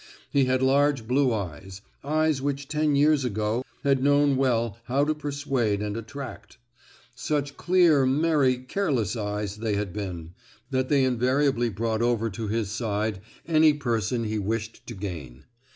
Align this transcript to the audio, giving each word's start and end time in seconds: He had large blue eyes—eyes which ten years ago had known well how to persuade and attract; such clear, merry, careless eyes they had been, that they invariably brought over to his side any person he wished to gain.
He 0.31 0.45
had 0.45 0.63
large 0.63 1.07
blue 1.07 1.31
eyes—eyes 1.31 2.41
which 2.41 2.67
ten 2.67 2.95
years 2.95 3.23
ago 3.23 3.63
had 3.83 4.03
known 4.03 4.35
well 4.35 4.79
how 4.85 5.05
to 5.05 5.13
persuade 5.13 5.79
and 5.79 5.95
attract; 5.95 6.57
such 7.13 7.55
clear, 7.55 8.07
merry, 8.07 8.57
careless 8.57 9.15
eyes 9.15 9.57
they 9.57 9.75
had 9.75 9.93
been, 9.93 10.33
that 10.71 10.89
they 10.89 11.03
invariably 11.03 11.69
brought 11.69 12.01
over 12.01 12.31
to 12.31 12.47
his 12.47 12.71
side 12.71 13.21
any 13.47 13.73
person 13.73 14.23
he 14.23 14.39
wished 14.39 14.87
to 14.87 14.95
gain. 14.95 15.43